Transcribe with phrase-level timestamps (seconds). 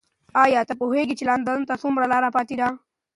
[0.43, 2.67] ایا ته پوهېږې چې لندن ته څومره لاره پاتې ده؟